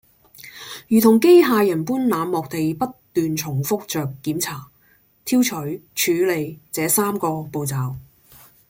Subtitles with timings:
[0.87, 4.67] 如同機械人般冷漠地不斷重覆著檢查、
[5.23, 5.49] 挑取、
[5.93, 7.95] 處理這三個步驟